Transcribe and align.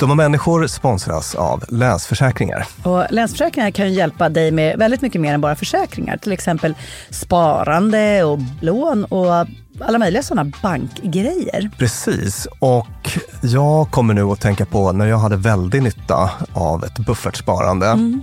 De 0.00 0.10
och 0.10 0.16
människor 0.16 0.66
sponsras 0.66 1.34
av 1.34 1.64
Länsförsäkringar. 1.68 2.66
Och 2.82 3.04
Länsförsäkringar 3.10 3.70
kan 3.70 3.92
hjälpa 3.92 4.28
dig 4.28 4.50
med 4.50 4.78
väldigt 4.78 5.02
mycket 5.02 5.20
mer 5.20 5.34
än 5.34 5.40
bara 5.40 5.56
försäkringar. 5.56 6.16
Till 6.16 6.32
exempel 6.32 6.74
sparande 7.10 8.24
och 8.24 8.38
lån 8.60 9.04
och 9.04 9.46
alla 9.80 9.98
möjliga 9.98 10.22
sådana 10.22 10.52
bankgrejer. 10.62 11.70
Precis, 11.78 12.48
och 12.58 13.18
jag 13.42 13.90
kommer 13.90 14.14
nu 14.14 14.22
att 14.22 14.40
tänka 14.40 14.66
på 14.66 14.92
när 14.92 15.06
jag 15.06 15.18
hade 15.18 15.36
väldigt 15.36 15.82
nytta 15.82 16.30
av 16.52 16.84
ett 16.84 16.98
buffertsparande. 16.98 17.86
Mm. 17.86 18.22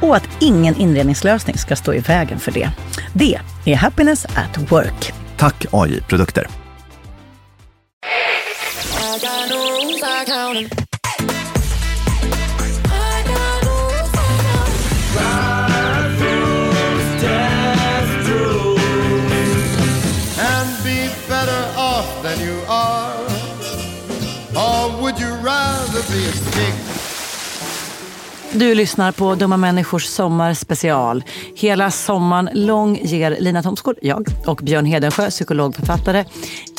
och 0.00 0.16
att 0.16 0.28
ingen 0.40 0.76
inredningslösning 0.76 1.58
ska 1.58 1.76
stå 1.76 1.94
i 1.94 1.98
vägen 1.98 2.38
för 2.38 2.52
det. 2.52 2.70
Det 3.12 3.38
är 3.64 3.76
Happiness 3.76 4.24
at 4.24 4.58
Work. 4.72 5.12
Tack 5.36 5.66
AI 5.72 6.00
Produkter. 6.00 6.46
be 26.08 26.24
a 26.24 26.32
stick 26.32 26.77
du 28.58 28.74
lyssnar 28.74 29.12
på 29.12 29.34
Dumma 29.34 29.56
människors 29.56 30.06
sommarspecial. 30.06 31.24
Hela 31.54 31.90
sommaren 31.90 32.50
lång 32.52 33.00
ger 33.02 33.36
Lina 33.40 33.62
Thomsgård, 33.62 33.96
jag 34.02 34.28
och 34.46 34.60
Björn 34.62 34.84
Hedensjö, 34.86 35.30
psykologförfattare, 35.30 36.24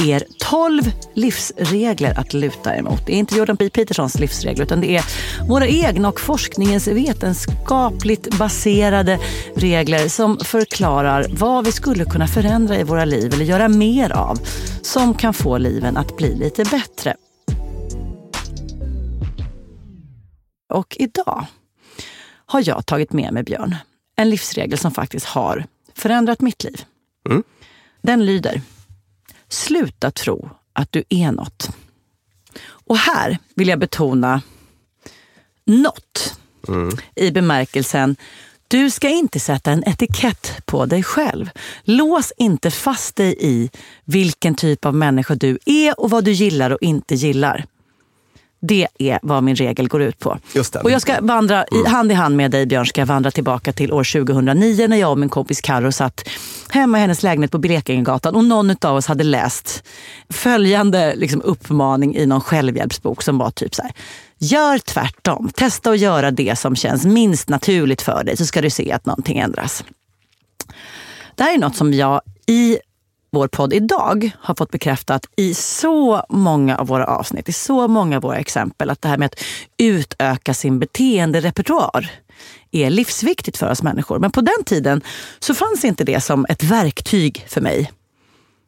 er 0.04 0.24
12 0.38 0.92
livsregler 1.14 2.20
att 2.20 2.34
luta 2.34 2.76
emot. 2.76 3.06
Det 3.06 3.14
är 3.14 3.18
inte 3.18 3.36
Jordan 3.36 3.56
B. 3.56 3.70
Petersons 3.70 4.20
livsregler 4.20 4.64
utan 4.64 4.82
det 4.82 4.96
är 4.96 5.04
våra 5.48 5.68
egna 5.68 6.10
och 6.10 6.20
forskningens 6.20 6.88
vetenskapligt 6.88 8.38
baserade 8.38 9.20
regler 9.56 10.08
som 10.08 10.38
förklarar 10.38 11.26
vad 11.30 11.66
vi 11.66 11.72
skulle 11.72 12.06
kunna 12.06 12.28
förändra 12.28 12.80
i 12.80 12.84
våra 12.84 13.06
liv 13.06 13.34
eller 13.34 13.46
göra 13.46 13.68
mer 13.68 14.12
av 14.12 14.40
som 14.82 15.14
kan 15.14 15.34
få 15.34 15.58
liven 15.58 15.98
att 15.98 16.18
bli 16.18 16.36
lite 16.36 16.64
bättre. 16.64 17.16
Och 20.74 20.96
idag 21.00 21.46
har 22.50 22.64
jag 22.66 22.86
tagit 22.86 23.14
med 23.14 23.34
mig, 23.34 23.44
Björn, 23.44 23.76
en 24.16 24.30
livsregel 24.30 24.78
som 24.78 24.92
faktiskt 24.92 25.26
har 25.26 25.66
förändrat 25.96 26.42
mitt 26.42 26.64
liv. 26.64 26.86
Mm. 27.30 27.44
Den 28.02 28.26
lyder, 28.26 28.62
sluta 29.50 30.12
tro 30.12 30.50
att 30.74 30.92
du 30.92 31.04
är 31.10 31.32
något. 31.32 31.70
Och 32.68 32.98
här 32.98 33.38
vill 33.56 33.68
jag 33.68 33.80
betona 33.80 34.42
något 35.66 36.40
mm. 36.68 36.98
i 37.16 37.32
bemärkelsen 37.32 38.16
Du 38.68 38.90
ska 38.90 39.10
inte 39.10 39.40
sätta 39.40 39.72
en 39.72 39.84
etikett 39.88 40.66
på 40.66 40.86
dig 40.86 41.04
själv. 41.04 41.50
Lås 41.84 42.34
inte 42.38 42.72
fast 42.72 43.16
dig 43.16 43.36
i 43.40 43.70
vilken 44.06 44.56
typ 44.56 44.86
av 44.86 44.96
människa 44.96 45.36
du 45.36 45.60
är 45.66 46.00
och 46.00 46.10
vad 46.10 46.24
du 46.24 46.32
gillar 46.32 46.72
och 46.72 46.82
inte 46.82 47.16
gillar. 47.16 47.66
Det 48.62 48.88
är 48.98 49.20
vad 49.22 49.44
min 49.44 49.56
regel 49.56 49.88
går 49.88 50.02
ut 50.02 50.20
på. 50.20 50.38
Och 50.84 50.92
jag 50.92 51.02
ska 51.02 51.22
vandra 51.22 51.66
i, 51.66 51.88
hand 51.88 52.12
i 52.12 52.16
hand 52.16 52.38
med 52.38 52.52
dig 52.52 52.66
Björn, 52.66 52.86
ska 52.86 53.02
jag 53.02 53.06
vandra 53.06 53.32
tillbaka 53.32 53.74
till 53.74 53.94
år 53.94 54.26
2009 54.26 54.88
när 54.88 54.98
jag 54.98 55.12
och 55.12 55.18
min 55.18 55.30
kompis 55.30 55.62
Carro 55.62 55.92
satt 55.92 56.30
hemma 56.70 56.98
i 56.98 57.02
hennes 57.02 57.24
lägenhet 57.24 57.52
på 57.52 57.58
Blekingegatan 57.58 58.36
och 58.36 58.46
någon 58.46 58.76
av 58.82 58.96
oss 58.96 59.06
hade 59.08 59.24
läst 59.24 59.84
följande 60.30 61.16
liksom, 61.16 61.42
uppmaning 61.42 62.16
i 62.16 62.26
någon 62.26 62.42
självhjälpsbok 62.42 63.24
som 63.24 63.38
var 63.38 63.52
typ 63.52 63.76
så 63.76 63.82
här. 63.82 63.92
Gör 64.38 64.78
tvärtom. 64.78 65.50
Testa 65.56 65.92
att 65.92 66.00
göra 66.00 66.32
det 66.32 66.60
som 66.60 66.76
känns 66.76 67.06
minst 67.06 67.50
naturligt 67.50 68.02
för 68.02 68.24
dig 68.24 68.38
så 68.38 68.46
ska 68.46 68.62
du 68.62 68.70
se 68.70 68.92
att 68.92 69.06
någonting 69.06 69.38
ändras. 69.38 69.84
Det 71.36 71.44
här 71.44 71.54
är 71.54 71.58
något 71.58 71.76
som 71.76 71.94
jag 71.94 72.22
i 72.48 72.80
vår 73.32 73.48
podd 73.48 73.74
idag 73.74 74.32
har 74.40 74.56
fått 74.56 74.72
bekräftat 74.72 75.26
i 75.36 75.54
så 75.54 76.26
många 76.30 76.78
av 76.78 76.88
våra 76.88 77.06
avsnitt, 77.06 77.50
i 77.50 77.54
så 77.54 77.88
många 77.88 78.16
av 78.16 78.24
våra 78.24 78.38
exempel, 78.38 78.90
att 78.90 79.02
det 79.02 79.10
här 79.10 79.18
med 79.18 79.26
att 79.26 79.44
utöka 79.78 80.54
sin 80.54 80.80
beteenderepertoar 80.80 82.12
är 82.72 82.90
livsviktigt 82.90 83.58
för 83.58 83.72
oss 83.72 83.84
människor. 83.84 84.20
Men 84.20 84.32
på 84.32 84.42
den 84.42 84.64
tiden 84.66 85.02
så 85.40 85.54
fanns 85.54 85.86
inte 85.86 86.04
det 86.04 86.22
som 86.22 86.46
ett 86.50 86.64
verktyg 86.64 87.46
för 87.48 87.62
mig. 87.62 87.92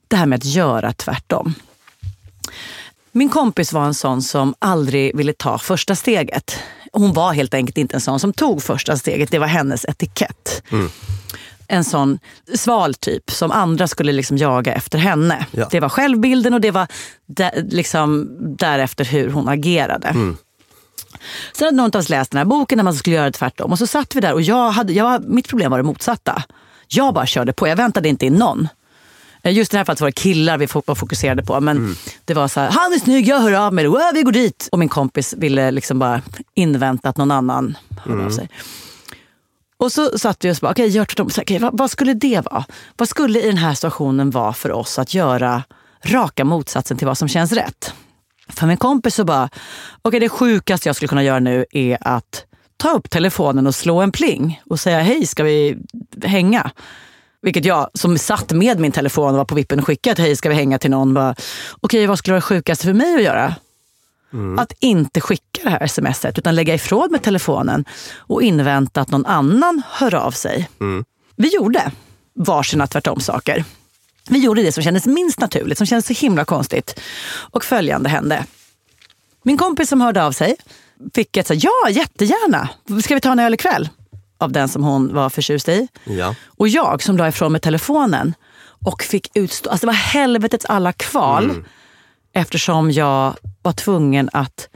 Det 0.07 0.15
här 0.15 0.25
med 0.25 0.37
att 0.37 0.45
göra 0.45 0.93
tvärtom. 0.93 1.53
Min 3.11 3.29
kompis 3.29 3.73
var 3.73 3.85
en 3.85 3.93
sån 3.93 4.21
som 4.21 4.55
aldrig 4.59 5.17
ville 5.17 5.33
ta 5.33 5.57
första 5.57 5.95
steget. 5.95 6.59
Hon 6.93 7.13
var 7.13 7.33
helt 7.33 7.53
enkelt 7.53 7.77
inte 7.77 7.95
en 7.95 8.01
sån 8.01 8.19
som 8.19 8.33
tog 8.33 8.63
första 8.63 8.97
steget. 8.97 9.31
Det 9.31 9.39
var 9.39 9.47
hennes 9.47 9.85
etikett. 9.85 10.63
Mm 10.71 10.89
en 11.71 11.83
sån 11.83 12.19
sval 12.55 12.93
typ 12.93 13.31
som 13.31 13.51
andra 13.51 13.87
skulle 13.87 14.11
liksom 14.11 14.37
jaga 14.37 14.73
efter 14.73 14.97
henne. 14.97 15.45
Ja. 15.51 15.67
Det 15.71 15.79
var 15.79 15.89
självbilden 15.89 16.53
och 16.53 16.61
det 16.61 16.71
var 16.71 16.87
de, 17.25 17.51
liksom 17.55 18.29
därefter 18.57 19.05
hur 19.05 19.29
hon 19.29 19.49
agerade. 19.49 20.07
Mm. 20.07 20.37
Sen 21.53 21.65
hade 21.65 21.77
någon 21.77 21.95
av 21.95 21.99
oss 21.99 22.09
läst 22.09 22.31
den 22.31 22.37
här 22.37 22.45
boken 22.45 22.77
när 22.77 22.83
man 22.83 22.93
skulle 22.93 23.15
göra 23.15 23.25
det 23.25 23.31
tvärtom. 23.31 23.71
Och 23.71 23.77
så 23.77 23.87
satt 23.87 24.15
vi 24.15 24.19
där 24.19 24.33
och 24.33 24.41
jag 24.41 24.71
hade, 24.71 24.93
jag, 24.93 25.29
mitt 25.29 25.47
problem 25.47 25.71
var 25.71 25.77
det 25.77 25.83
motsatta. 25.83 26.43
Jag 26.87 27.13
bara 27.13 27.25
körde 27.25 27.53
på, 27.53 27.67
jag 27.67 27.75
väntade 27.75 28.09
inte 28.09 28.25
in 28.25 28.33
någon. 28.33 28.67
Eh, 29.43 29.53
just 29.53 29.73
i 29.73 29.75
det 29.75 29.77
här 29.77 29.85
fallet 29.85 30.01
var 30.01 30.07
det 30.07 30.11
killar 30.11 30.57
vi 30.57 30.67
fokuserade 30.67 31.43
på. 31.43 31.59
Men 31.59 31.77
mm. 31.77 31.95
det 32.25 32.33
var 32.33 32.47
så 32.47 32.59
här, 32.59 32.71
han 32.71 32.93
är 32.93 32.99
snygg, 32.99 33.27
jag 33.27 33.39
hör 33.39 33.53
av 33.53 33.73
mig, 33.73 33.85
vi 34.13 34.23
går 34.23 34.31
dit. 34.31 34.69
Och 34.71 34.79
min 34.79 34.89
kompis 34.89 35.33
ville 35.37 35.71
liksom 35.71 35.99
bara 35.99 36.21
invänta 36.53 37.09
att 37.09 37.17
någon 37.17 37.31
annan 37.31 37.77
hörde 37.97 38.13
mm. 38.13 38.25
av 38.25 38.31
sig. 38.31 38.49
Och 39.81 39.91
så 39.91 40.19
satt 40.19 40.45
vi 40.45 40.51
och 40.51 40.57
bara, 40.61 40.71
okej, 40.71 40.83
okay, 40.83 40.95
gör 40.95 41.05
tvärtom. 41.05 41.27
Okay, 41.27 41.59
vad, 41.59 41.77
vad, 41.77 41.91
skulle 41.91 42.13
det 42.13 42.41
vara? 42.51 42.65
Vad 42.97 43.09
skulle 43.09 43.41
i 43.41 43.47
den 43.47 43.57
här 43.57 43.73
situationen 43.73 44.29
vara 44.29 44.53
för 44.53 44.71
oss 44.71 44.99
att 44.99 45.13
göra 45.13 45.63
raka 46.05 46.45
motsatsen 46.45 46.97
till 46.97 47.07
vad 47.07 47.17
som 47.17 47.27
känns 47.27 47.51
rätt? 47.51 47.93
För 48.49 48.67
min 48.67 48.77
kompis 48.77 49.15
så 49.15 49.23
bara, 49.23 49.45
okej 49.45 49.99
okay, 50.03 50.19
det 50.19 50.29
sjukaste 50.29 50.89
jag 50.89 50.95
skulle 50.95 51.09
kunna 51.09 51.23
göra 51.23 51.39
nu 51.39 51.65
är 51.71 51.97
att 52.01 52.45
ta 52.77 52.91
upp 52.91 53.09
telefonen 53.09 53.67
och 53.67 53.75
slå 53.75 54.01
en 54.01 54.11
pling 54.11 54.61
och 54.69 54.79
säga 54.79 54.99
hej, 54.99 55.25
ska 55.25 55.43
vi 55.43 55.77
hänga? 56.23 56.71
Vilket 57.41 57.65
jag 57.65 57.89
som 57.93 58.17
satt 58.17 58.51
med 58.51 58.79
min 58.79 58.91
telefon 58.91 59.29
och 59.29 59.37
var 59.37 59.45
på 59.45 59.55
vippen 59.55 59.79
och 59.79 59.85
skickade 59.85 60.21
hej, 60.21 60.35
ska 60.35 60.49
vi 60.49 60.55
hänga 60.55 60.79
till 60.79 60.91
någon? 60.91 61.17
Okej, 61.17 61.35
okay, 61.81 62.07
vad 62.07 62.17
skulle 62.17 62.33
vara 62.33 62.39
det 62.39 62.45
sjukaste 62.45 62.85
för 62.85 62.93
mig 62.93 63.15
att 63.15 63.23
göra? 63.23 63.55
Mm. 64.33 64.59
Att 64.59 64.73
inte 64.79 65.21
skicka 65.21 65.61
det 65.63 65.69
här 65.69 65.87
smset 65.87 66.37
utan 66.37 66.55
lägga 66.55 66.73
ifrån 66.73 67.11
med 67.11 67.23
telefonen 67.23 67.85
och 68.17 68.43
invänta 68.43 69.01
att 69.01 69.11
någon 69.11 69.25
annan 69.25 69.81
hör 69.89 70.15
av 70.15 70.31
sig. 70.31 70.69
Mm. 70.79 71.05
Vi 71.35 71.55
gjorde 71.55 71.91
varsina 72.33 72.87
tvärtom-saker. 72.87 73.65
Vi 74.29 74.39
gjorde 74.39 74.61
det 74.61 74.71
som 74.71 74.83
kändes 74.83 75.05
minst 75.05 75.39
naturligt, 75.39 75.77
som 75.77 75.87
kändes 75.87 76.05
så 76.05 76.13
himla 76.13 76.45
konstigt. 76.45 76.99
Och 77.33 77.63
följande 77.63 78.09
hände. 78.09 78.45
Min 79.43 79.57
kompis 79.57 79.89
som 79.89 80.01
hörde 80.01 80.23
av 80.23 80.31
sig 80.31 80.55
fick 81.15 81.37
ett 81.37 81.47
så 81.47 81.53
ja 81.57 81.89
jättegärna, 81.89 82.69
ska 83.03 83.15
vi 83.15 83.21
ta 83.21 83.31
en 83.31 83.39
öl 83.39 83.53
ikväll? 83.53 83.89
Av 84.37 84.51
den 84.51 84.69
som 84.69 84.83
hon 84.83 85.13
var 85.13 85.29
förtjust 85.29 85.69
i. 85.69 85.87
Ja. 86.03 86.35
Och 86.45 86.67
jag 86.67 87.03
som 87.03 87.17
la 87.17 87.27
ifrån 87.27 87.51
mig 87.51 87.61
telefonen 87.61 88.33
och 88.85 89.03
fick 89.03 89.31
utstå, 89.33 89.69
alltså 89.69 89.85
det 89.85 89.87
var 89.87 89.93
helvetets 89.93 90.65
alla 90.65 90.93
kval. 90.93 91.43
Mm 91.43 91.63
eftersom 92.33 92.91
jag 92.91 93.35
var 93.61 93.73
tvungen 93.73 94.29
att 94.33 94.69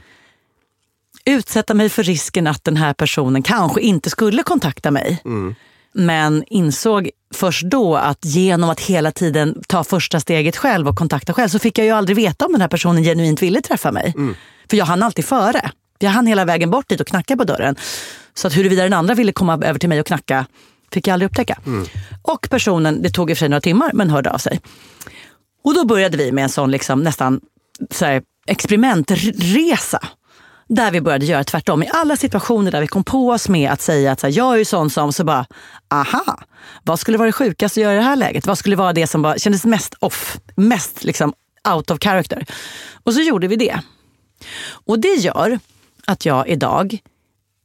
utsätta 1.24 1.74
mig 1.74 1.88
för 1.88 2.02
risken 2.02 2.46
att 2.46 2.64
den 2.64 2.76
här 2.76 2.94
personen 2.94 3.42
kanske 3.42 3.80
inte 3.80 4.10
skulle 4.10 4.42
kontakta 4.42 4.90
mig. 4.90 5.20
Mm. 5.24 5.54
Men 5.92 6.44
insåg 6.46 7.10
först 7.34 7.62
då 7.62 7.96
att 7.96 8.24
genom 8.24 8.70
att 8.70 8.80
hela 8.80 9.12
tiden 9.12 9.62
ta 9.68 9.84
första 9.84 10.20
steget 10.20 10.56
själv 10.56 10.88
och 10.88 10.96
kontakta 10.96 11.32
själv 11.32 11.48
så 11.48 11.58
fick 11.58 11.78
jag 11.78 11.84
ju 11.84 11.90
aldrig 11.92 12.16
veta 12.16 12.46
om 12.46 12.52
den 12.52 12.60
här 12.60 12.68
personen 12.68 13.02
genuint 13.04 13.42
ville 13.42 13.60
träffa 13.60 13.92
mig. 13.92 14.12
Mm. 14.16 14.34
För 14.70 14.76
jag 14.76 14.84
hann 14.84 15.02
alltid 15.02 15.24
före. 15.24 15.70
Jag 15.98 16.10
hann 16.10 16.26
hela 16.26 16.44
vägen 16.44 16.70
bort 16.70 16.88
dit 16.88 17.00
och 17.00 17.06
knacka 17.06 17.36
på 17.36 17.44
dörren. 17.44 17.76
Så 18.34 18.46
att 18.46 18.56
huruvida 18.56 18.82
den 18.82 18.92
andra 18.92 19.14
ville 19.14 19.32
komma 19.32 19.54
över 19.54 19.78
till 19.78 19.88
mig 19.88 20.00
och 20.00 20.06
knacka 20.06 20.46
fick 20.92 21.06
jag 21.06 21.12
aldrig 21.12 21.30
upptäcka. 21.30 21.58
Mm. 21.66 21.86
Och 22.22 22.46
personen, 22.50 23.02
det 23.02 23.10
tog 23.10 23.30
i 23.30 23.32
och 23.32 23.36
för 23.36 23.40
sig 23.40 23.48
några 23.48 23.60
timmar, 23.60 23.90
men 23.94 24.10
hörde 24.10 24.30
av 24.30 24.38
sig. 24.38 24.60
Och 25.66 25.74
då 25.74 25.84
började 25.84 26.16
vi 26.16 26.32
med 26.32 26.44
en 26.44 26.48
sån 26.48 26.70
liksom 26.70 27.02
nästan 27.02 27.40
så 27.90 28.04
här, 28.04 28.22
experimentresa. 28.46 30.08
Där 30.68 30.90
vi 30.90 31.00
började 31.00 31.26
göra 31.26 31.44
tvärtom. 31.44 31.82
I 31.82 31.88
alla 31.92 32.16
situationer 32.16 32.70
där 32.70 32.80
vi 32.80 32.86
kom 32.86 33.04
på 33.04 33.30
oss 33.30 33.48
med 33.48 33.70
att 33.70 33.80
säga 33.80 34.12
att 34.12 34.20
så 34.20 34.26
här, 34.26 34.34
jag 34.36 34.54
är 34.54 34.58
ju 34.58 34.64
sån 34.64 34.90
som, 34.90 35.12
så 35.12 35.24
bara, 35.24 35.46
aha, 35.90 36.38
vad 36.84 37.00
skulle 37.00 37.18
vara 37.18 37.26
det 37.26 37.32
sjukaste 37.32 37.80
att 37.80 37.82
göra 37.82 37.94
i 37.94 37.96
det 37.96 38.02
här 38.02 38.16
läget? 38.16 38.46
Vad 38.46 38.58
skulle 38.58 38.76
vara 38.76 38.92
det 38.92 39.06
som 39.06 39.22
bara, 39.22 39.38
kändes 39.38 39.64
mest 39.64 39.94
off, 40.00 40.38
mest 40.56 41.04
liksom 41.04 41.32
out 41.74 41.90
of 41.90 41.98
character? 42.00 42.46
Och 43.04 43.14
så 43.14 43.20
gjorde 43.20 43.48
vi 43.48 43.56
det. 43.56 43.80
Och 44.68 44.98
det 44.98 45.14
gör 45.14 45.58
att 46.06 46.26
jag 46.26 46.48
idag 46.48 46.98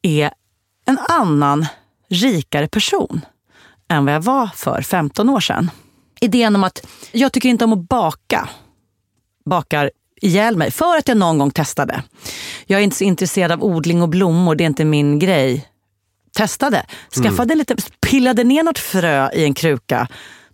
är 0.02 0.32
en 0.86 1.00
annan, 1.10 1.66
rikare 2.10 2.68
person 2.68 3.22
än 3.88 4.06
vad 4.06 4.14
jag 4.14 4.22
var 4.22 4.50
för 4.56 4.82
15 4.82 5.30
år 5.30 5.40
sedan. 5.40 5.72
Idén 6.22 6.56
om 6.56 6.64
att 6.64 6.86
jag 7.12 7.34
tycker 7.34 7.50
inte 7.50 7.66
om 7.66 7.74
att 7.74 7.90
baka. 7.90 8.50
Bakar 9.46 9.92
ihjäl 10.22 10.58
mig 10.58 10.72
för 10.72 10.98
att 10.98 11.08
jag 11.08 11.18
någon 11.18 11.38
gång 11.38 11.52
testade. 11.52 12.04
Jag 12.66 12.80
är 12.80 12.84
inte 12.84 12.96
så 12.96 13.04
intresserad 13.04 13.52
av 13.52 13.64
odling 13.64 14.02
och 14.02 14.10
blommor, 14.10 14.56
det 14.56 14.64
är 14.64 14.66
inte 14.66 14.86
min 14.86 15.20
grej. 15.20 15.68
Testade, 16.38 16.86
skaffade 17.12 17.54
mm. 17.54 17.58
lite, 17.58 17.76
pillade 18.00 18.44
ner 18.44 18.64
något 18.64 18.80
frö 18.80 19.30
i 19.34 19.44
en 19.44 19.54
kruka. 19.54 20.08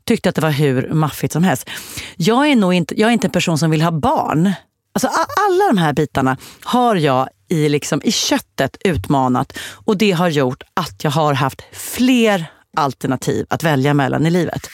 Tyckte 0.05 0.29
att 0.29 0.35
det 0.35 0.41
var 0.41 0.51
hur 0.51 0.89
maffigt 0.93 1.33
som 1.33 1.43
helst. 1.43 1.69
Jag 2.15 2.47
är, 2.47 2.55
nog 2.55 2.73
inte, 2.73 2.99
jag 2.99 3.09
är 3.09 3.13
inte 3.13 3.27
en 3.27 3.31
person 3.31 3.57
som 3.57 3.71
vill 3.71 3.81
ha 3.81 3.91
barn. 3.91 4.51
Alltså, 4.93 5.07
alla 5.47 5.67
de 5.67 5.77
här 5.77 5.93
bitarna 5.93 6.37
har 6.63 6.95
jag 6.95 7.29
i, 7.49 7.69
liksom, 7.69 8.01
i 8.03 8.11
köttet 8.11 8.77
utmanat 8.85 9.57
och 9.85 9.97
det 9.97 10.11
har 10.11 10.29
gjort 10.29 10.63
att 10.73 11.03
jag 11.03 11.11
har 11.11 11.33
haft 11.33 11.61
fler 11.71 12.45
alternativ 12.77 13.45
att 13.49 13.63
välja 13.63 13.93
mellan 13.93 14.25
i 14.25 14.29
livet. 14.29 14.69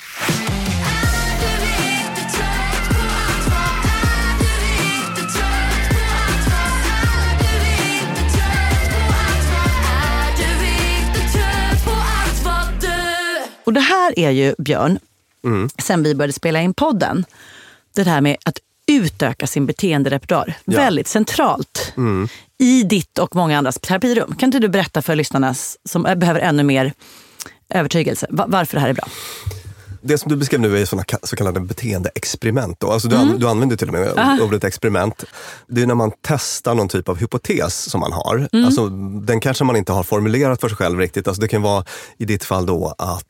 Här 14.03 14.19
är 14.19 14.29
ju, 14.29 14.55
Björn, 14.57 14.99
mm. 15.43 15.69
sen 15.77 16.03
vi 16.03 16.15
började 16.15 16.33
spela 16.33 16.61
in 16.61 16.73
podden, 16.73 17.25
det 17.95 18.03
här 18.03 18.21
med 18.21 18.37
att 18.45 18.59
utöka 18.87 19.47
sin 19.47 19.65
beteenderepertoar. 19.65 20.53
Ja. 20.65 20.79
Väldigt 20.79 21.07
centralt 21.07 21.93
mm. 21.97 22.27
i 22.57 22.83
ditt 22.83 23.17
och 23.17 23.35
många 23.35 23.57
andras 23.57 23.79
terapirum. 23.79 24.35
Kan 24.35 24.47
inte 24.47 24.59
du 24.59 24.67
berätta 24.67 25.01
för 25.01 25.15
lyssnarna 25.15 25.55
som 25.85 26.03
behöver 26.03 26.39
ännu 26.39 26.63
mer 26.63 26.93
övertygelse 27.69 28.27
varför 28.29 28.75
det 28.75 28.81
här 28.81 28.89
är 28.89 28.93
bra? 28.93 29.07
Det 30.03 30.17
som 30.17 30.29
du 30.29 30.35
beskrev 30.35 30.59
nu 30.59 30.81
är 30.81 30.85
såna 30.85 31.03
så 31.23 31.35
kallade 31.35 31.59
beteendeexperiment. 31.59 32.79
Då. 32.79 32.91
Alltså 32.91 33.07
du, 33.07 33.15
mm. 33.15 33.39
du 33.39 33.47
använder 33.47 33.75
till 33.75 33.87
och 33.87 33.93
med 33.93 34.17
Aha. 34.17 34.39
ordet 34.41 34.63
experiment. 34.63 35.23
Det 35.67 35.81
är 35.81 35.87
när 35.87 35.95
man 35.95 36.11
testar 36.21 36.75
någon 36.75 36.87
typ 36.87 37.09
av 37.09 37.17
hypotes 37.17 37.89
som 37.89 37.99
man 37.99 38.11
har. 38.11 38.47
Mm. 38.53 38.65
Alltså, 38.65 38.89
den 39.19 39.39
kanske 39.39 39.63
man 39.63 39.75
inte 39.75 39.91
har 39.91 40.03
formulerat 40.03 40.61
för 40.61 40.69
sig 40.69 40.77
själv 40.77 40.99
riktigt. 40.99 41.27
Alltså, 41.27 41.41
det 41.41 41.47
kan 41.47 41.61
vara 41.61 41.85
i 42.17 42.25
ditt 42.25 42.43
fall 42.43 42.65
då 42.65 42.95
att 42.97 43.23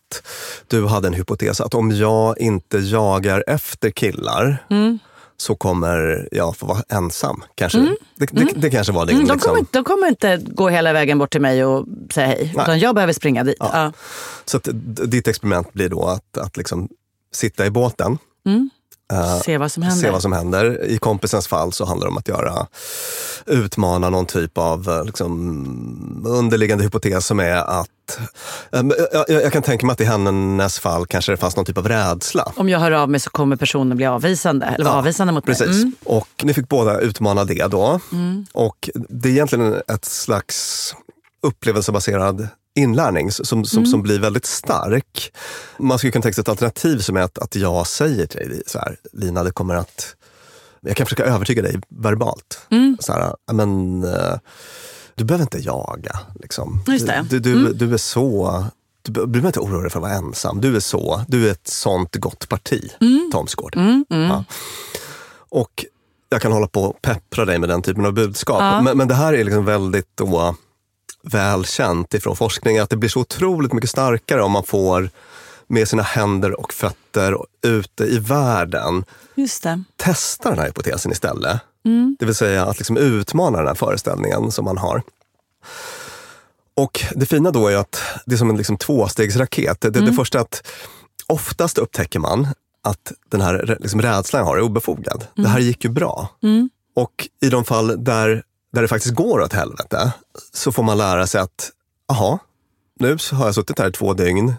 du 0.68 0.86
hade 0.86 1.08
en 1.08 1.14
hypotes 1.14 1.62
att 1.62 1.74
om 1.74 1.92
jag 1.92 2.38
inte 2.38 2.78
jagar 2.78 3.44
efter 3.48 3.90
killar 3.90 4.66
mm 4.70 5.00
så 5.38 5.56
kommer 5.56 6.28
jag 6.32 6.58
få 6.58 6.66
vara 6.66 6.84
ensam. 6.90 7.44
Kanske. 7.56 7.78
Mm. 7.78 7.96
Det, 8.16 8.26
det, 8.32 8.42
mm. 8.42 8.54
det, 8.58 8.70
kanske 8.70 8.94
var 8.94 9.06
det. 9.06 9.12
Mm, 9.12 9.28
de, 9.28 9.34
liksom. 9.34 9.52
kommer, 9.52 9.66
de 9.72 9.84
kommer 9.84 10.08
inte 10.08 10.38
gå 10.38 10.70
hela 10.70 10.94
vägen 10.94 11.20
bort 11.20 11.32
till 11.32 11.42
mig 11.42 11.66
och 11.66 11.86
säga 12.14 12.28
hej. 12.28 12.52
Nej. 12.56 12.64
Utan 12.64 12.80
jag 12.80 12.96
behöver 12.96 13.14
springa 13.14 13.44
dit. 13.44 13.56
Ja. 13.60 13.70
Ja. 13.74 13.92
Så 14.46 14.58
att, 14.58 14.68
ditt 15.12 15.28
experiment 15.28 15.74
blir 15.74 15.90
då 15.90 16.06
att, 16.06 16.38
att 16.38 16.58
liksom 16.58 16.90
sitta 17.32 17.66
i 17.66 17.70
båten 17.70 18.18
Eh, 19.12 19.40
se 19.40 19.58
vad 19.58 19.72
som 19.72 19.84
händer. 19.84 20.02
Se 20.02 20.10
vad 20.10 20.22
som 20.22 20.34
händer. 20.34 20.86
I 20.86 20.98
kompisens 20.98 21.48
fall 21.48 21.72
så 21.72 21.86
handlar 21.86 22.08
det 22.08 22.12
om 22.12 22.18
att 22.18 22.28
göra, 22.28 22.68
utmana 23.46 24.10
någon 24.10 24.26
typ 24.26 24.58
av 24.58 24.90
eh, 24.90 25.06
liksom, 25.06 26.26
underliggande 26.28 26.84
hypotes 26.84 27.26
som 27.26 27.40
är 27.40 27.56
att 27.56 28.20
eh, 28.72 28.82
jag, 29.12 29.30
jag, 29.30 29.54
kan 29.54 29.62
tänka 29.62 29.86
mig 29.86 29.94
att 29.94 30.02
i 30.02 30.06
hennes 30.06 30.80
fall 30.80 31.06
kanske 31.06 31.32
det 31.32 31.38
fanns 31.38 31.56
någon 31.56 31.66
typ 31.66 31.78
av 31.78 31.88
rädsla. 31.88 32.54
Om 32.56 32.70
jag 32.70 32.80
hör 32.80 32.92
av 32.92 33.10
mig 33.10 33.20
så 33.20 33.30
kommer 33.30 33.56
personen 33.56 33.98
bli 33.98 34.06
avvisande, 34.06 34.66
eller 34.66 34.86
ja, 34.86 34.92
avvisande 34.92 35.34
mot 35.34 35.46
precis. 35.46 35.68
mig. 35.68 35.82
Mm. 35.82 35.94
Och 36.06 36.44
ni 36.44 36.54
fick 36.54 36.70
båda 36.70 37.00
utmana 37.00 37.44
det 37.44 37.68
då. 37.72 38.00
Mm. 38.12 38.46
Och 38.54 38.90
det 38.94 39.30
är 39.30 39.34
egentligen 39.34 39.82
ett 39.88 40.06
slags 40.06 40.96
upplevelsebaserad 41.42 42.48
inlärning 42.76 43.32
som, 43.32 43.66
som, 43.66 43.78
mm. 43.78 43.86
som 43.86 44.02
blir 44.02 44.20
väldigt 44.20 44.46
stark. 44.46 45.34
Man 45.78 45.98
skulle 45.98 46.12
kunna 46.12 46.24
tänka 46.24 46.34
sig 46.34 46.42
ett 46.42 46.50
alternativ 46.50 47.00
som 47.00 47.18
är 47.18 47.22
att, 47.22 47.38
att 47.38 47.56
jag 47.56 47.88
säger 47.88 48.26
till 48.26 48.50
dig, 48.50 48.64
så 48.68 48.80
här, 48.80 48.98
Lina, 49.14 49.44
det 49.44 49.52
kommer 49.52 49.76
att... 49.76 50.16
Jag 50.82 50.98
kan 50.98 51.06
försöka 51.06 51.26
övertyga 51.26 51.62
dig 51.62 51.80
verbalt. 51.88 52.60
Mm. 52.70 52.98
Så 53.00 53.14
här, 53.14 53.36
men, 53.52 54.04
uh, 54.04 54.38
du 55.16 55.24
behöver 55.24 55.44
inte 55.44 55.60
jaga. 55.60 56.20
Liksom. 56.40 56.84
Du, 57.30 57.40
du, 57.40 57.52
mm. 57.54 57.78
du 57.78 57.94
är 57.94 57.98
så... 57.98 58.66
Du 59.02 59.12
behöver 59.12 59.48
inte 59.48 59.60
oroa 59.60 59.82
dig 59.82 59.90
för 59.90 60.00
att 60.00 60.04
vara 60.04 60.14
ensam. 60.14 60.62
Du 60.62 60.76
är 60.76 60.80
så. 60.80 61.22
Du 61.28 61.48
är 61.48 61.52
ett 61.52 61.68
sånt 61.68 62.16
gott 62.16 62.50
parti, 62.50 62.92
mm. 63.02 63.30
Tomsgård. 63.34 63.76
Mm, 63.76 64.06
mm. 64.10 64.30
Ja. 64.30 64.44
Och 65.50 65.86
jag 66.30 66.42
kan 66.42 66.52
hålla 66.52 66.68
på 66.68 66.84
och 66.84 67.02
peppra 67.02 67.46
dig 67.46 67.60
med 67.60 67.70
den 67.70 67.82
typen 67.82 68.06
av 68.06 68.14
budskap. 68.14 68.58
Ja. 68.60 68.82
Men, 68.82 68.98
men 68.98 69.08
det 69.08 69.16
här 69.16 69.34
är 69.34 69.44
liksom 69.44 69.66
väldigt 69.66 70.08
då 70.16 70.56
välkänt 71.24 72.14
ifrån 72.14 72.36
forskning 72.36 72.78
att 72.78 72.90
det 72.90 72.96
blir 72.96 73.10
så 73.10 73.20
otroligt 73.20 73.74
mycket 73.74 73.90
starkare 73.90 74.44
om 74.44 74.52
man 74.52 74.64
får 74.64 75.10
med 75.68 75.88
sina 75.88 76.04
händer 76.04 76.60
och 76.60 76.74
fötter 76.74 77.38
ute 77.62 78.04
i 78.04 78.20
världen 78.20 79.06
testa 79.98 80.50
den 80.50 80.60
här 80.60 80.66
hypotesen 80.66 81.12
istället. 81.12 81.62
Mm. 81.86 82.16
Det 82.20 82.26
vill 82.26 82.36
säga 82.36 82.66
att 82.66 82.78
liksom 82.78 82.98
utmana 82.98 83.58
den 83.58 83.68
här 83.68 83.76
föreställningen 83.76 84.52
som 84.52 84.66
man 84.66 84.78
har. 84.78 85.02
Och 86.76 87.06
det 87.16 87.26
fina 87.26 87.52
då 87.52 87.68
är 87.68 87.76
att 87.76 88.02
det 88.26 88.34
är 88.34 88.38
som 88.38 88.50
en 88.50 88.58
liksom 88.58 88.78
tvåstegsraket. 88.78 89.82
Det, 89.82 89.88
mm. 89.96 90.06
det 90.06 90.14
första 90.14 90.40
att 90.40 90.68
oftast 91.28 91.78
upptäcker 91.78 92.20
man 92.20 92.48
att 92.82 93.12
den 93.30 93.42
här 93.42 93.78
liksom 93.80 94.02
rädslan 94.02 94.40
jag 94.40 94.46
har 94.46 94.58
är 94.58 94.62
obefogad. 94.62 95.28
Mm. 95.38 95.44
Det 95.44 95.50
här 95.50 95.60
gick 95.60 95.84
ju 95.84 95.90
bra. 95.90 96.30
Mm. 96.44 96.70
Och 96.96 97.30
i 97.42 97.50
de 97.50 97.66
fall 97.66 98.04
där 98.04 98.44
där 98.74 98.82
det 98.82 98.88
faktiskt 98.88 99.16
går 99.16 99.42
åt 99.42 99.54
helvete, 99.54 100.14
så 100.54 100.72
får 100.72 100.84
man 100.84 100.98
lära 100.98 101.28
sig 101.28 101.42
att, 101.42 101.72
aha, 102.08 102.40
nu 103.00 103.18
har 103.32 103.46
jag 103.46 103.56
suttit 103.56 103.80
här 103.80 103.90
i 103.90 103.92
två 103.92 104.14
dygn, 104.14 104.54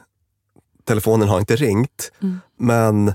telefonen 0.85 1.29
har 1.29 1.39
inte 1.41 1.57
ringt, 1.57 2.13
mm. 2.23 2.41
men 2.59 3.13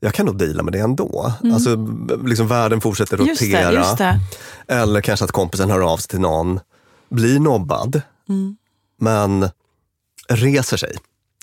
jag 0.00 0.14
kan 0.14 0.26
nog 0.26 0.38
deala 0.38 0.62
med 0.62 0.72
det 0.72 0.78
ändå. 0.78 1.32
Mm. 1.40 1.54
Alltså, 1.54 1.76
liksom 2.24 2.48
världen 2.48 2.80
fortsätter 2.80 3.16
rotera. 3.16 3.30
Just 3.30 3.52
det, 3.52 3.72
just 3.72 3.98
det. 3.98 4.20
Eller 4.68 5.00
kanske 5.00 5.24
att 5.24 5.32
kompisen 5.32 5.70
hör 5.70 5.92
av 5.92 5.96
sig 5.96 6.08
till 6.08 6.20
någon, 6.20 6.60
blir 7.08 7.40
nobbad, 7.40 8.02
mm. 8.28 8.56
men 8.98 9.48
reser 10.28 10.76
sig. 10.76 10.96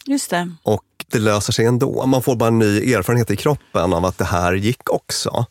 Just 0.06 0.30
det. 0.30 0.52
Och 0.64 0.84
det 1.12 1.20
löser 1.20 1.54
sig 1.54 1.66
ändå. 1.66 2.06
Man 2.06 2.22
får 2.22 2.36
bara 2.36 2.48
en 2.48 2.60
ny 2.60 2.94
erfarenhet 2.94 3.32
i 3.32 3.36
kroppen 3.36 3.94
av 3.94 4.06
att 4.06 4.18
det 4.18 4.26
här 4.26 4.54
gick 4.54 4.90
också. 4.90 5.46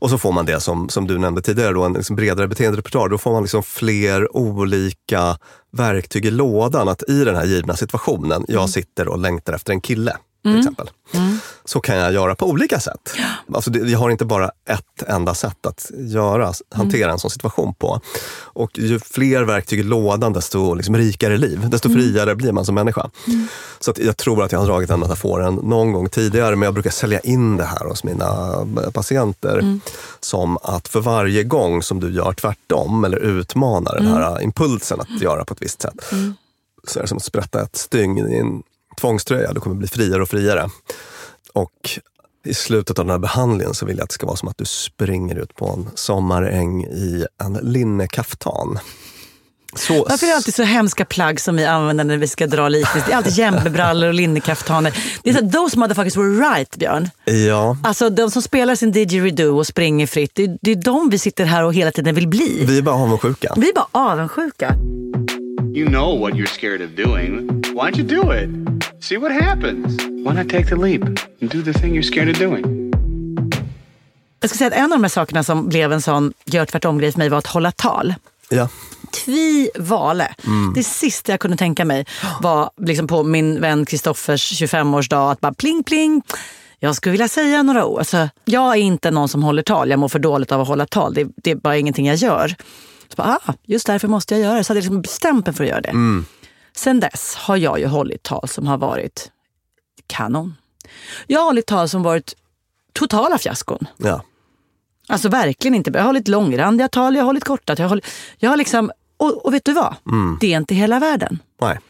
Och 0.00 0.10
så 0.10 0.18
får 0.18 0.32
man 0.32 0.46
det 0.46 0.60
som, 0.60 0.88
som 0.88 1.06
du 1.06 1.18
nämnde 1.18 1.42
tidigare, 1.42 1.72
då, 1.72 1.84
en 1.84 1.92
liksom 1.92 2.16
bredare 2.16 2.48
beteenderepertoar. 2.48 3.08
Då 3.08 3.18
får 3.18 3.32
man 3.32 3.42
liksom 3.42 3.62
fler 3.62 4.36
olika 4.36 5.38
verktyg 5.72 6.26
i 6.26 6.30
lådan. 6.30 6.88
Att 6.88 7.08
i 7.08 7.24
den 7.24 7.36
här 7.36 7.44
givna 7.44 7.76
situationen, 7.76 8.44
jag 8.48 8.58
mm. 8.58 8.68
sitter 8.68 9.08
och 9.08 9.18
längtar 9.18 9.52
efter 9.52 9.72
en 9.72 9.80
kille 9.80 10.16
till 10.42 10.50
mm. 10.50 10.58
exempel. 10.58 10.90
Mm. 11.12 11.38
Så 11.64 11.80
kan 11.80 11.96
jag 11.96 12.12
göra 12.12 12.34
på 12.34 12.46
olika 12.46 12.80
sätt. 12.80 13.14
Alltså 13.54 13.70
det, 13.70 13.90
jag 13.90 13.98
har 13.98 14.10
inte 14.10 14.24
bara 14.24 14.50
ett 14.68 15.02
enda 15.06 15.34
sätt 15.34 15.66
att 15.66 15.90
göra, 15.94 16.52
hantera 16.70 17.04
mm. 17.04 17.12
en 17.12 17.18
sån 17.18 17.30
situation 17.30 17.74
på. 17.74 18.00
Och 18.40 18.78
ju 18.78 18.98
fler 18.98 19.42
verktyg 19.42 19.78
i 19.78 19.82
lådan, 19.82 20.32
desto 20.32 20.74
liksom 20.74 20.96
rikare 20.96 21.36
liv. 21.36 21.68
Desto 21.68 21.88
mm. 21.88 22.00
friare 22.00 22.34
blir 22.34 22.52
man 22.52 22.64
som 22.64 22.74
människa. 22.74 23.10
Mm. 23.26 23.46
Så 23.80 23.92
jag 23.96 24.16
tror 24.16 24.44
att 24.44 24.52
jag 24.52 24.58
har 24.58 24.66
dragit 24.66 24.88
den 24.88 25.00
metaforen 25.00 25.54
någon 25.54 25.92
gång 25.92 26.08
tidigare, 26.08 26.56
men 26.56 26.66
jag 26.66 26.74
brukar 26.74 26.90
sälja 26.90 27.20
in 27.20 27.56
det 27.56 27.64
här 27.64 27.88
hos 27.88 28.04
mina 28.04 28.54
eh, 28.84 28.90
patienter. 28.90 29.58
Mm. 29.58 29.80
Som 30.20 30.58
att 30.62 30.88
för 30.88 31.00
varje 31.00 31.44
gång 31.44 31.82
som 31.82 32.00
du 32.00 32.12
gör 32.12 32.32
tvärtom 32.32 33.04
eller 33.04 33.18
utmanar 33.18 33.94
den 33.94 34.06
här 34.06 34.42
impulsen 34.42 35.00
att 35.00 35.22
göra 35.22 35.44
på 35.44 35.54
ett 35.54 35.62
visst 35.62 35.82
sätt, 35.82 35.94
så 36.86 36.98
är 36.98 37.02
det 37.02 37.08
som 37.08 37.16
att 37.16 37.24
sprätta 37.24 37.62
ett 37.62 37.76
styng 37.76 38.18
i 38.18 38.38
en 38.38 38.62
tvångströja. 38.98 39.52
Du 39.52 39.60
kommer 39.60 39.76
bli 39.76 39.88
friare 39.88 40.22
och 40.22 40.28
friare. 40.28 40.68
Och 41.52 41.90
i 42.46 42.54
slutet 42.54 42.98
av 42.98 43.04
den 43.04 43.12
här 43.12 43.18
behandlingen 43.18 43.74
så 43.74 43.86
vill 43.86 43.96
jag 43.96 44.04
att 44.04 44.10
det 44.10 44.14
ska 44.14 44.26
vara 44.26 44.36
som 44.36 44.48
att 44.48 44.58
du 44.58 44.64
springer 44.64 45.38
ut 45.38 45.54
på 45.54 45.68
en 45.68 45.90
sommaräng 45.94 46.84
i 46.84 47.26
en 47.42 47.52
linnekaftan. 47.62 48.78
Så... 49.74 50.04
Varför 50.08 50.26
är 50.26 50.30
det 50.30 50.36
alltid 50.36 50.54
så 50.54 50.62
hemska 50.62 51.04
plagg 51.04 51.40
som 51.40 51.56
vi 51.56 51.64
använder 51.64 52.04
när 52.04 52.16
vi 52.16 52.28
ska 52.28 52.46
dra 52.46 52.68
liknelser? 52.68 53.02
Det 53.06 53.12
är 53.12 53.16
alltid 53.16 53.32
jämpebrallor 53.32 54.08
och 54.08 54.14
linnekaftaner. 54.14 54.98
Det 55.22 55.30
är 55.30 55.34
så, 55.34 55.40
those 55.40 55.78
motherfuckers 55.78 56.16
were 56.16 56.50
right, 56.50 56.76
Björn. 56.76 57.10
Ja. 57.24 57.76
Alltså 57.84 58.10
de 58.10 58.30
som 58.30 58.42
spelar 58.42 58.74
sin 58.74 58.92
didgeridoo 58.92 59.58
och 59.58 59.66
springer 59.66 60.06
fritt, 60.06 60.30
det, 60.34 60.58
det 60.62 60.70
är 60.70 60.76
de 60.76 61.10
vi 61.10 61.18
sitter 61.18 61.44
här 61.44 61.64
och 61.64 61.74
hela 61.74 61.90
tiden 61.90 62.14
vill 62.14 62.28
bli. 62.28 62.64
Vi 62.66 62.78
är 62.78 62.82
bara 62.82 62.96
avundsjuka. 62.96 63.54
Vi 63.56 63.68
är 63.68 63.74
bara 63.74 63.88
avundsjuka. 63.92 64.74
You 65.74 65.88
know 65.88 66.20
what 66.20 66.32
you're 66.32 66.54
scared 66.54 66.82
of 66.82 67.06
doing. 67.06 67.48
Why 67.62 67.90
don't 67.90 67.98
you 67.98 68.22
do 68.22 68.32
it? 68.34 68.67
See 69.00 69.16
what 69.16 69.32
happens. 69.32 69.96
Why 69.98 70.34
not 70.34 70.48
take 70.48 70.66
the 70.66 70.76
leap 70.76 71.02
and 71.40 71.50
do 71.50 71.62
the 71.62 71.72
thing 71.72 71.94
you're 71.94 72.02
scared 72.02 72.30
of 72.30 72.38
doing? 72.38 72.92
Jag 74.40 74.50
ska 74.50 74.58
säga 74.58 74.68
att 74.68 74.74
en 74.74 74.84
av 74.84 74.90
de 74.90 75.02
här 75.04 75.08
sakerna 75.08 75.44
som 75.44 75.68
blev 75.68 75.92
en 75.92 76.02
sån 76.02 76.32
gör 76.44 76.64
tvärtom-grej 76.64 77.12
för 77.12 77.18
mig 77.18 77.28
var 77.28 77.38
att 77.38 77.46
hålla 77.46 77.72
tal. 77.72 78.14
Ja. 78.48 78.68
Tvivale. 79.24 80.34
Mm. 80.46 80.72
Det 80.74 80.84
sista 80.84 81.32
jag 81.32 81.40
kunde 81.40 81.56
tänka 81.56 81.84
mig 81.84 82.06
var 82.40 82.70
liksom 82.80 83.06
på 83.06 83.22
min 83.22 83.60
vän 83.60 83.86
Kristoffers 83.86 84.62
25-årsdag 84.62 85.32
att 85.32 85.40
bara 85.40 85.54
pling 85.54 85.82
pling. 85.82 86.22
Jag 86.78 86.96
skulle 86.96 87.10
vilja 87.10 87.28
säga 87.28 87.62
några 87.62 87.86
ord. 87.86 87.98
Alltså, 87.98 88.28
jag 88.44 88.72
är 88.72 88.80
inte 88.80 89.10
någon 89.10 89.28
som 89.28 89.42
håller 89.42 89.62
tal. 89.62 89.90
Jag 89.90 89.98
mår 89.98 90.08
för 90.08 90.18
dåligt 90.18 90.52
av 90.52 90.60
att 90.60 90.68
hålla 90.68 90.86
tal. 90.86 91.14
Det, 91.14 91.26
det 91.36 91.50
är 91.50 91.56
bara 91.56 91.76
ingenting 91.76 92.06
jag 92.06 92.16
gör. 92.16 92.48
Så 93.08 93.14
bara, 93.16 93.38
ah, 93.46 93.54
just 93.66 93.86
därför 93.86 94.08
måste 94.08 94.34
jag 94.34 94.42
göra 94.42 94.56
det. 94.56 94.64
Så 94.64 94.70
hade 94.70 94.78
jag 94.78 94.82
liksom 94.82 95.02
bestämt 95.02 95.46
mig 95.46 95.54
för 95.54 95.64
att 95.64 95.70
göra 95.70 95.80
det. 95.80 95.88
Mm. 95.88 96.24
Sen 96.72 97.00
dess 97.00 97.34
har 97.34 97.56
jag 97.56 97.78
ju 97.78 97.86
hållit 97.86 98.22
tal 98.22 98.48
som 98.48 98.66
har 98.66 98.78
varit 98.78 99.30
kanon. 100.06 100.54
Jag 101.26 101.40
har 101.40 101.44
hållit 101.44 101.66
tal 101.66 101.88
som 101.88 102.02
varit 102.02 102.34
totala 102.92 103.38
fiaskon. 103.38 103.86
Ja. 103.96 104.22
Alltså 105.08 105.28
verkligen 105.28 105.74
inte. 105.74 105.90
Jag 105.90 106.00
har 106.00 106.06
hållit 106.06 106.28
långrandiga 106.28 106.88
tal, 106.88 107.14
jag 107.14 107.22
har 107.22 107.26
hållit 107.26 107.44
korta. 107.44 107.74
Jag 107.76 107.84
har, 107.84 107.88
hållit, 107.88 108.06
jag 108.38 108.50
har 108.50 108.56
liksom, 108.56 108.90
och, 109.16 109.46
och 109.46 109.54
vet 109.54 109.64
du 109.64 109.72
vad? 109.72 109.94
Mm. 110.06 110.38
Det 110.40 110.52
är 110.52 110.56
inte 110.56 110.74
hela 110.74 110.98
världen. 110.98 111.38
Nej. 111.60 111.80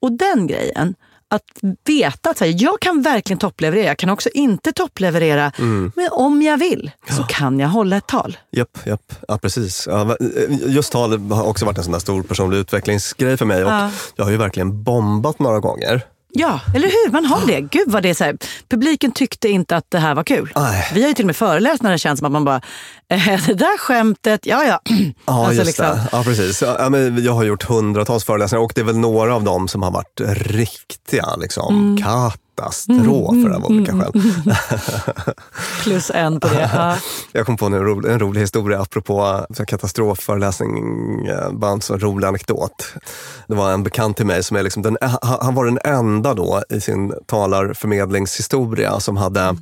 Och 0.00 0.12
den 0.12 0.46
grejen 0.46 0.94
att 1.32 1.44
veta 1.84 2.30
att 2.30 2.38
här, 2.38 2.54
jag 2.62 2.80
kan 2.80 3.02
verkligen 3.02 3.38
toppleverera, 3.38 3.86
jag 3.86 3.98
kan 3.98 4.10
också 4.10 4.28
inte 4.34 4.72
toppleverera. 4.72 5.52
Mm. 5.58 5.92
Men 5.96 6.08
om 6.12 6.42
jag 6.42 6.58
vill 6.58 6.90
så 7.10 7.22
kan 7.22 7.60
jag 7.60 7.68
hålla 7.68 7.96
ett 7.96 8.06
tal. 8.06 8.36
Japp, 8.50 8.78
japp. 8.86 9.14
Ja, 9.28 9.38
precis. 9.38 9.86
Ja, 9.86 10.16
just 10.66 10.92
tal 10.92 11.30
har 11.30 11.44
också 11.44 11.64
varit 11.64 11.78
en 11.78 11.84
sån 11.84 11.92
där 11.92 12.00
stor 12.00 12.22
personlig 12.22 12.58
utvecklingsgrej 12.58 13.36
för 13.36 13.44
mig. 13.44 13.64
Och 13.64 13.70
ja. 13.70 13.90
Jag 14.16 14.24
har 14.24 14.30
ju 14.30 14.36
verkligen 14.36 14.82
bombat 14.82 15.38
några 15.38 15.60
gånger. 15.60 16.02
Ja, 16.34 16.60
eller 16.74 16.88
hur? 16.88 17.12
Man 17.12 17.24
har 17.24 17.46
det. 17.46 17.60
Gud 17.60 17.90
vad 17.90 18.02
det 18.02 18.10
är 18.10 18.14
så 18.14 18.24
här. 18.24 18.36
Publiken 18.68 19.12
tyckte 19.12 19.48
inte 19.48 19.76
att 19.76 19.90
det 19.90 19.98
här 19.98 20.14
var 20.14 20.24
kul. 20.24 20.52
Aj. 20.54 20.90
Vi 20.94 21.02
har 21.02 21.08
ju 21.08 21.14
till 21.14 21.24
och 21.24 21.26
med 21.26 21.36
föreläst 21.36 21.82
när 21.82 21.90
det 21.90 21.98
känns 21.98 22.18
som 22.18 22.26
att 22.26 22.32
man 22.32 22.44
bara, 22.44 22.60
eh, 23.08 23.46
det 23.46 23.54
där 23.54 23.78
skämtet, 23.78 24.46
ja 24.46 24.64
ja. 24.64 24.80
Ja, 24.84 25.14
alltså, 25.46 25.52
just 25.52 25.66
liksom. 25.66 25.86
det. 25.86 26.08
Ja, 26.12 26.22
precis. 26.22 26.62
Ja, 26.62 26.88
men 26.90 27.24
jag 27.24 27.32
har 27.32 27.44
gjort 27.44 27.62
hundratals 27.62 28.24
föreläsningar 28.24 28.64
och 28.64 28.72
det 28.74 28.80
är 28.80 28.84
väl 28.84 28.98
några 28.98 29.34
av 29.34 29.44
dem 29.44 29.68
som 29.68 29.82
har 29.82 29.90
varit 29.90 30.20
riktiga 30.46 31.36
liksom, 31.36 31.76
mm. 31.76 32.02
Katastrofer 32.56 33.46
mm, 33.46 33.54
av 33.54 33.64
olika 33.64 33.92
mm, 33.92 34.04
skäl. 34.04 34.12
Mm. 34.14 34.56
Plus 35.82 36.10
en 36.14 36.40
på 36.40 36.48
det. 36.48 36.70
Ja. 36.74 36.96
Jag 37.32 37.46
kom 37.46 37.56
på 37.56 37.66
en 37.66 37.74
rolig, 37.74 38.10
en 38.10 38.18
rolig 38.18 38.40
historia 38.40 38.80
apropå 38.80 39.46
katastrofföreläsning, 39.66 40.72
bara 41.52 41.72
en 41.72 41.80
rolig 41.98 42.26
anekdot. 42.26 42.94
Det 43.48 43.54
var 43.54 43.72
en 43.72 43.82
bekant 43.82 44.16
till 44.16 44.26
mig 44.26 44.42
som 44.42 44.56
är 44.56 44.62
liksom 44.62 44.82
den, 44.82 44.98
han 45.22 45.54
var 45.54 45.64
den 45.64 45.78
enda 45.84 46.34
då 46.34 46.62
i 46.68 46.80
sin 46.80 47.14
talarförmedlingshistoria 47.26 49.00
som 49.00 49.16
hade, 49.16 49.56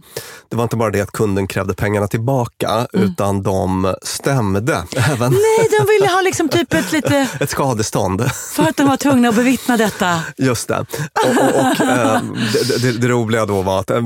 det 0.48 0.56
var 0.56 0.62
inte 0.62 0.76
bara 0.76 0.90
det 0.90 1.00
att 1.00 1.12
kunden 1.12 1.46
krävde 1.46 1.74
pengarna 1.74 2.06
tillbaka, 2.06 2.86
mm. 2.92 3.06
utan 3.06 3.42
de 3.42 3.94
stämde 4.02 4.74
även. 4.96 5.32
Nej, 5.32 5.68
de 5.78 5.86
ville 5.86 6.12
ha 6.14 6.20
liksom 6.20 6.48
typ 6.48 6.74
ett 6.74 6.92
lite... 6.92 7.28
ett 7.40 7.50
skadestånd. 7.50 8.30
För 8.32 8.62
att 8.62 8.76
de 8.76 8.88
var 8.88 8.96
tvungna 8.96 9.28
att 9.28 9.34
bevittna 9.34 9.76
detta. 9.76 10.22
Just 10.36 10.68
det. 10.68 10.78
Och, 10.78 11.44
och, 11.44 11.60
och 11.60 11.80
äh, 11.80 12.20
det, 12.68 12.79
det, 12.82 12.92
det, 12.92 13.08
roliga 13.08 13.46
då 13.46 13.62
var 13.62 13.80
att, 13.80 13.90
äh, 13.90 13.96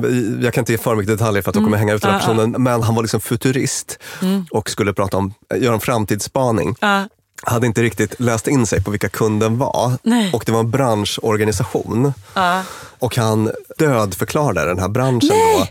jag 0.40 0.54
kan 0.54 0.62
inte 0.62 0.72
ge 0.72 0.78
för 0.78 0.94
mycket 0.96 1.18
detaljer 1.18 1.42
för 1.42 1.50
att 1.50 1.56
mm. 1.56 1.64
de 1.64 1.66
kommer 1.66 1.78
hänga 1.78 1.94
ut 1.94 2.02
den 2.02 2.10
här 2.10 2.18
personen, 2.18 2.50
men 2.50 2.82
han 2.82 2.94
var 2.94 3.02
liksom 3.02 3.20
futurist 3.20 3.98
mm. 4.22 4.46
och 4.50 4.70
skulle 4.70 4.92
prata 4.92 5.16
om, 5.16 5.34
göra 5.54 5.74
en 5.74 5.80
framtidsspaning. 5.80 6.68
Uh 6.68 7.04
hade 7.46 7.66
inte 7.66 7.82
riktigt 7.82 8.20
läst 8.20 8.48
in 8.48 8.66
sig 8.66 8.84
på 8.84 8.90
vilka 8.90 9.08
kunden 9.08 9.58
var. 9.58 9.92
Nej. 10.02 10.30
Och 10.32 10.42
det 10.46 10.52
var 10.52 10.60
en 10.60 10.70
branschorganisation. 10.70 12.06
Uh. 12.36 12.60
Och 12.98 13.16
han 13.16 13.50
dödförklarade 13.78 14.64
den 14.64 14.78
här 14.78 14.88
branschen 14.88 15.28
Nej. 15.28 15.56
då 15.58 15.66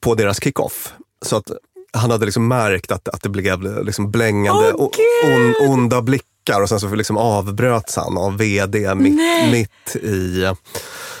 på 0.00 0.14
deras 0.14 0.42
kickoff. 0.42 0.92
Så 1.22 1.36
att 1.36 1.50
han 1.92 2.10
hade 2.10 2.24
liksom 2.24 2.48
märkt 2.48 2.92
att, 2.92 3.08
att 3.08 3.22
det 3.22 3.28
blev 3.28 3.84
liksom 3.84 4.10
blängande, 4.10 4.72
oh, 4.72 4.90
on, 5.24 5.54
onda 5.70 6.02
blickar 6.02 6.26
och 6.62 6.68
sen 6.68 6.80
så 6.80 6.94
liksom 6.94 7.16
avbröts 7.16 7.96
han 7.96 8.18
av 8.18 8.36
vd 8.38 8.94
mitt, 8.94 9.20
mitt 9.50 9.96
i 9.96 10.46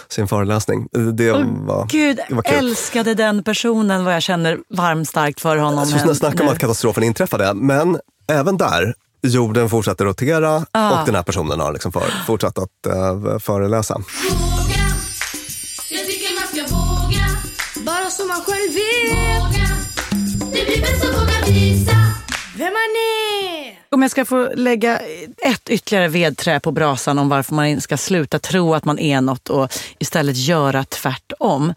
sin 0.08 0.28
föreläsning. 0.28 0.88
Det 1.12 1.32
var, 1.32 1.86
Gud, 1.90 2.18
det 2.28 2.34
var 2.34 2.42
kul. 2.42 2.54
älskade 2.58 3.14
den 3.14 3.42
personen 3.44 4.04
vad 4.04 4.14
jag 4.14 4.22
känner 4.22 4.58
varmt 4.70 5.08
starkt 5.08 5.40
för 5.40 5.56
honom. 5.56 5.86
Så 5.86 6.14
snacka 6.14 6.42
om 6.42 6.48
att 6.48 6.58
katastrofen 6.58 7.02
inträffade. 7.02 7.54
Men 7.54 7.98
även 8.32 8.56
där, 8.56 8.94
jorden 9.22 9.70
fortsätter 9.70 10.04
rotera 10.04 10.66
Ah. 10.72 11.00
och 11.00 11.06
den 11.06 11.14
här 11.14 11.22
personen 11.22 11.60
har 11.60 11.72
liksom 11.72 11.92
för, 11.92 12.02
fortsatt 12.26 12.58
att 12.58 12.68
uh, 12.86 13.38
föreläsa. 13.38 13.94
Våga. 13.94 14.84
Jag 15.90 16.06
tycker 16.06 16.34
man 16.34 16.66
ska 16.66 16.76
våga. 16.76 17.26
Bara 17.86 18.10
som 18.10 18.28
man 18.28 18.36
själv 18.36 18.72
vill. 18.74 19.16
Våga. 19.16 19.68
Det 20.52 20.66
blir 20.66 20.80
bäst 20.80 21.04
att 21.04 21.14
våga 21.14 21.46
visa 21.46 21.67
vem 22.58 22.72
man 22.72 23.52
är. 23.52 23.78
Om 23.90 24.02
jag 24.02 24.10
ska 24.10 24.24
få 24.24 24.48
lägga 24.54 24.98
ett 25.36 25.70
ytterligare 25.70 26.08
vedträ 26.08 26.60
på 26.60 26.72
brasan 26.72 27.18
om 27.18 27.28
varför 27.28 27.54
man 27.54 27.80
ska 27.80 27.96
sluta 27.96 28.38
tro 28.38 28.74
att 28.74 28.84
man 28.84 28.98
är 28.98 29.20
något 29.20 29.48
och 29.48 29.72
istället 29.98 30.36
göra 30.36 30.84
tvärtom. 30.84 31.74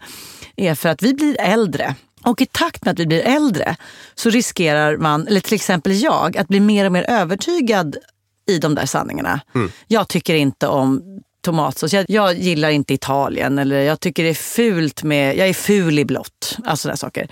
är 0.56 0.74
för 0.74 0.88
att 0.88 1.02
vi 1.02 1.14
blir 1.14 1.40
äldre. 1.40 1.94
Och 2.24 2.40
i 2.40 2.46
takt 2.46 2.84
med 2.84 2.92
att 2.92 2.98
vi 2.98 3.06
blir 3.06 3.20
äldre 3.20 3.76
så 4.14 4.30
riskerar 4.30 4.96
man, 4.96 5.26
eller 5.26 5.40
till 5.40 5.54
exempel 5.54 6.02
jag, 6.02 6.36
att 6.36 6.48
bli 6.48 6.60
mer 6.60 6.86
och 6.86 6.92
mer 6.92 7.10
övertygad 7.10 7.96
i 8.48 8.58
de 8.58 8.74
där 8.74 8.86
sanningarna. 8.86 9.40
Jag 9.86 10.08
tycker 10.08 10.34
inte 10.34 10.66
om 10.66 11.02
tomatsås. 11.40 11.92
Jag, 11.92 12.04
jag 12.08 12.34
gillar 12.34 12.70
inte 12.70 12.94
Italien. 12.94 13.58
Eller 13.58 13.80
jag 13.80 14.00
tycker 14.00 14.22
det 14.22 14.28
är 14.28 14.34
fult 14.34 15.02
med, 15.02 15.36
jag 15.36 15.48
är 15.48 15.54
ful 15.54 15.98
i 15.98 16.04
blått. 16.04 16.56
Alltså 16.64 16.82
sådana 16.82 16.96
saker. 16.96 17.28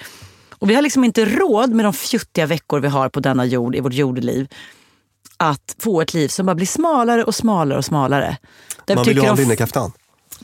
Och 0.61 0.71
vi 0.71 0.75
har 0.75 0.83
liksom 0.83 1.05
inte 1.05 1.25
råd 1.25 1.71
med 1.71 1.85
de 1.85 1.93
fjuttiga 1.93 2.47
veckor 2.47 2.81
vi 2.81 2.89
har 2.89 3.09
på 3.09 3.21
denna 3.21 3.45
jord, 3.45 3.75
i 3.75 3.81
vårt 3.81 3.93
jordeliv, 3.93 4.49
att 5.37 5.77
få 5.79 6.01
ett 6.01 6.15
liv 6.15 6.29
som 6.29 6.47
bara 6.47 6.55
blir 6.55 6.67
smalare 6.67 7.25
och 7.25 7.35
smalare 7.35 7.79
och 7.79 7.85
smalare. 7.85 8.37
Där 8.85 8.95
Man 8.95 9.05
vill 9.05 9.17
ju 9.17 9.23
ha 9.23 9.31
en 9.31 9.37
linnekaftan. 9.37 9.93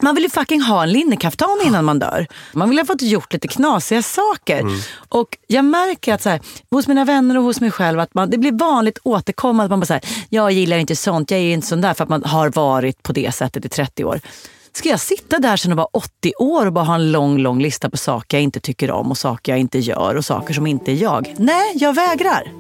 man 0.02 0.14
vill 0.14 0.24
ju 0.24 0.30
fucking 0.30 0.60
ha 0.60 0.82
en 0.82 0.92
linnekaftan 0.92 1.58
innan 1.64 1.84
man 1.84 1.98
dör. 1.98 2.26
Man 2.52 2.68
vill 2.68 2.78
ha 2.78 2.84
fått 2.84 3.02
gjort 3.02 3.32
lite 3.32 3.48
knasiga 3.48 4.02
saker. 4.02 4.62
Och 5.08 5.38
jag 5.46 5.64
märker 5.64 6.14
att 6.14 6.22
så 6.22 6.28
här, 6.28 6.40
hos 6.70 6.88
mina 6.88 7.04
vänner 7.04 7.36
och 7.36 7.42
hos 7.42 7.60
mig 7.60 7.70
själv 7.70 8.00
att 8.00 8.14
man, 8.14 8.30
det 8.30 8.38
blir 8.38 8.52
vanligt 8.52 8.98
återkommande 9.02 9.64
att 9.64 9.70
man 9.70 9.80
bara 9.80 9.86
säger 9.86 10.04
jag 10.28 10.52
gillar 10.52 10.76
inte 10.78 10.96
sånt, 10.96 11.30
jag 11.30 11.40
är 11.40 11.52
inte 11.52 11.66
sån 11.66 11.80
där 11.80 11.94
för 11.94 12.04
att 12.04 12.10
man 12.10 12.24
har 12.24 12.50
varit 12.50 13.02
på 13.02 13.12
det 13.12 13.34
sättet 13.34 13.64
i 13.64 13.68
30 13.68 14.04
år. 14.04 14.20
Ska 14.76 14.88
jag 14.88 15.00
sitta 15.00 15.38
där 15.38 15.56
sen 15.56 15.72
och 15.72 15.76
vara 15.76 15.88
80 15.92 16.32
år 16.38 16.66
och 16.66 16.72
bara 16.72 16.84
ha 16.84 16.94
en 16.94 17.12
lång, 17.12 17.38
lång 17.38 17.62
lista 17.62 17.90
på 17.90 17.96
saker 17.96 18.36
jag 18.36 18.42
inte 18.44 18.60
tycker 18.60 18.90
om 18.90 19.10
och 19.10 19.18
saker 19.18 19.52
jag 19.52 19.58
inte 19.58 19.78
gör 19.78 20.14
och 20.14 20.24
saker 20.24 20.54
som 20.54 20.66
inte 20.66 20.92
är 20.92 20.94
jag? 20.94 21.34
Nej, 21.38 21.72
jag 21.74 21.94
vägrar. 21.94 22.52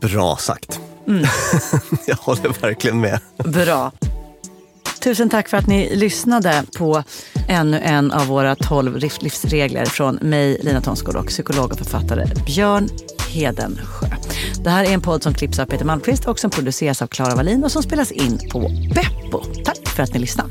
Bra 0.00 0.36
sagt. 0.36 0.80
Mm. 1.08 1.24
jag 2.06 2.16
håller 2.16 2.60
verkligen 2.60 3.00
med. 3.00 3.20
Bra. 3.36 3.92
Tusen 5.00 5.28
tack 5.30 5.48
för 5.48 5.56
att 5.56 5.66
ni 5.66 5.96
lyssnade 5.96 6.64
på 6.78 7.02
ännu 7.48 7.80
en 7.80 8.12
av 8.12 8.26
våra 8.26 8.54
12 8.56 8.96
livs- 8.96 9.22
livsregler 9.22 9.84
från 9.84 10.14
mig, 10.14 10.60
Lina 10.62 10.80
Thomsgård 10.80 11.16
och 11.16 11.26
psykolog 11.26 11.72
och 11.72 11.78
författare 11.78 12.26
Björn 12.46 12.88
Hedensjö. 13.28 14.06
Det 14.64 14.70
här 14.70 14.84
är 14.84 14.90
en 14.90 15.00
podd 15.00 15.22
som 15.22 15.34
klipps 15.34 15.58
av 15.58 15.66
Peter 15.66 15.84
Malmqvist 15.84 16.26
och 16.26 16.38
som 16.38 16.50
produceras 16.50 17.02
av 17.02 17.06
Klara 17.06 17.34
Wallin 17.34 17.64
och 17.64 17.72
som 17.72 17.82
spelas 17.82 18.12
in 18.12 18.38
på 18.52 18.60
Beppo. 18.94 19.42
Tack 19.64 19.88
för 19.96 20.02
att 20.02 20.14
ni 20.14 20.18
lyssnade. 20.18 20.50